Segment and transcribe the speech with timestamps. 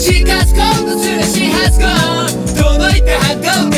[0.00, 1.86] 近づこうとする始発行
[2.54, 3.77] 届いた波動が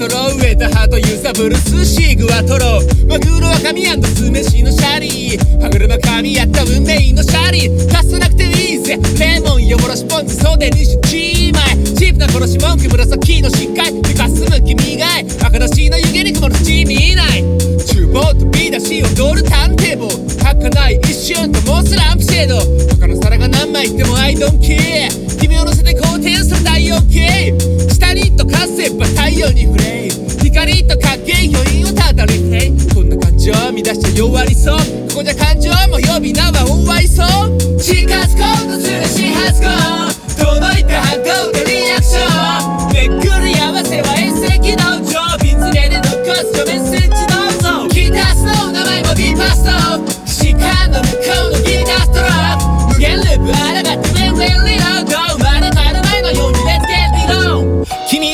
[0.00, 8.96] トロ植えたハート揺さぶる寿司グワトロマグロは神酢飯のシャリ歯車噛み合った運命のシャリ足さなくていいぜ。
[9.20, 17.44] レモンよもろしポン酢袖にしちまいチープな殺し文句紫の視界でかすむ君がい赤だしの湯気に曇る地見ない。
[17.84, 22.56] 厨房とビ出し踊る探偵棒儚い一瞬ともすランプシェード。
[22.96, 25.29] 他の皿が何枚いっても I don't care 君を乗
[39.50, 39.66] Let's go
[40.38, 42.92] 届いた反応でリアクション。
[42.92, 46.99] めっくり合わせは遠赤道場瓶連れで残すとメ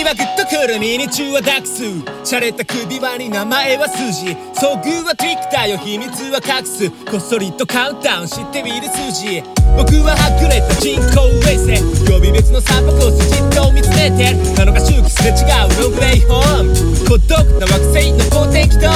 [0.06, 1.82] はグッとくるミニチュアダックス
[2.22, 4.38] 洒落た首輪に名前は数字。
[4.54, 6.88] 遭遇はトリックだよ秘密は隠す。
[7.10, 9.42] こっそりとカウントダウンしてみる数字
[9.74, 11.82] 僕ははぐれた人工衛星。
[12.06, 14.30] 曜日別の散歩コースじっと見つめて。
[14.54, 16.70] なのか周期すれ違うロングウェイホーム
[17.10, 18.86] 孤独な惑星の公的道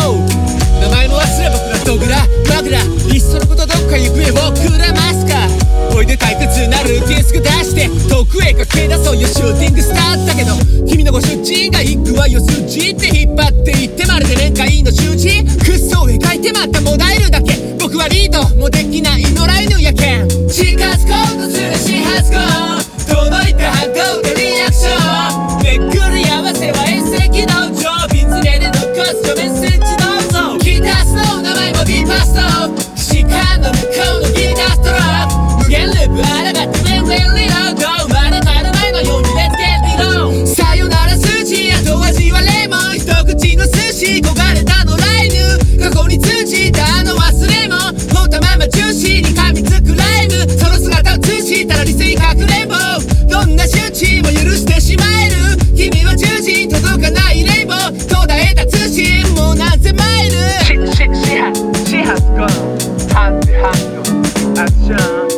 [0.79, 2.23] 名前も忘れ僕らドグラ
[13.71, 15.45] って言ってまるで年会員の周知。
[15.45, 17.55] クッソを描いてまたもだえるだけ。
[17.79, 19.23] 僕はリードもできない。
[19.23, 20.29] 野良犬やけん。
[20.49, 22.80] 近づこうとする始発後
[63.63, 63.69] ハ
[65.27, 65.30] ン